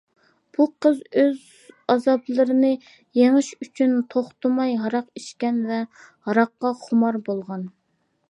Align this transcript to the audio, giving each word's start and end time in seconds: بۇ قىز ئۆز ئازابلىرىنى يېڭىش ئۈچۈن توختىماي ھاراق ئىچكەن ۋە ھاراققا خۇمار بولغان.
بۇ 0.57 0.65
قىز 0.83 1.01
ئۆز 1.23 1.41
ئازابلىرىنى 1.95 2.71
يېڭىش 3.19 3.51
ئۈچۈن 3.67 3.93
توختىماي 4.15 4.73
ھاراق 4.85 5.13
ئىچكەن 5.21 5.59
ۋە 5.73 5.79
ھاراققا 6.31 6.75
خۇمار 6.87 7.21
بولغان. 7.29 7.69